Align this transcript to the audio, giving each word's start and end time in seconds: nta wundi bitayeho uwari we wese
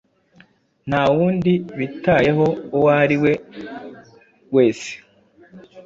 nta 0.87 1.01
wundi 1.15 1.53
bitayeho 1.79 2.45
uwari 2.77 3.15
we 3.23 3.33
wese 4.55 4.89